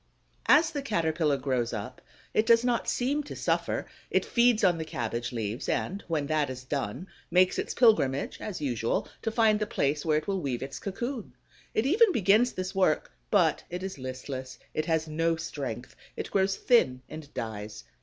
[0.47, 2.01] As the Caterpillar grows up,
[2.33, 6.49] it does not seem to suffer; it feeds on the cabbage leaves and, when that
[6.49, 10.63] is done, makes its pilgrimage as usual to find the place where it will weave
[10.63, 11.33] its cocoon.
[11.75, 16.57] It even begins this work; but it is listless, it has no strength; it grows
[16.57, 17.83] thin and dies.